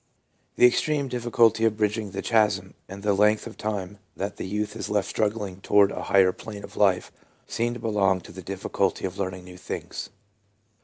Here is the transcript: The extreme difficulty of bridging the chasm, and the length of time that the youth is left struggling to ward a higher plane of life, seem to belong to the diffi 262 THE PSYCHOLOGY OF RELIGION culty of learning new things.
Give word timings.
The 0.55 0.65
extreme 0.65 1.09
difficulty 1.09 1.63
of 1.63 1.77
bridging 1.77 2.09
the 2.09 2.23
chasm, 2.23 2.73
and 2.89 3.03
the 3.03 3.13
length 3.13 3.45
of 3.45 3.55
time 3.55 3.99
that 4.17 4.37
the 4.37 4.47
youth 4.47 4.75
is 4.75 4.89
left 4.89 5.07
struggling 5.07 5.61
to 5.61 5.73
ward 5.73 5.91
a 5.91 6.01
higher 6.01 6.31
plane 6.31 6.63
of 6.63 6.75
life, 6.75 7.11
seem 7.45 7.75
to 7.75 7.79
belong 7.79 8.19
to 8.21 8.31
the 8.31 8.41
diffi 8.41 8.45
262 8.45 8.49
THE 8.49 8.55
PSYCHOLOGY 8.55 8.65
OF 8.65 8.73
RELIGION 8.73 9.09
culty 9.11 9.13
of 9.13 9.17
learning 9.19 9.43
new 9.43 9.57
things. 9.59 10.09